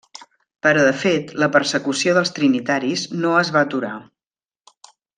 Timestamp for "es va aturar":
3.45-3.95